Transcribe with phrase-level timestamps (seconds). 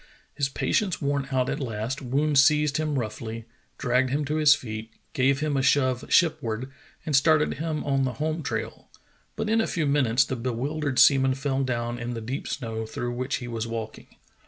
[0.33, 3.45] His patience worn out at last, Woon seized him roughl}^,
[3.77, 6.71] dragged him to his feet, gave him a shove ship ward,
[7.05, 8.89] and started him on the home trail,
[9.35, 13.11] but in a few minutes the bewildered seaman fell down in the deep snow through
[13.13, 14.07] which he was walking.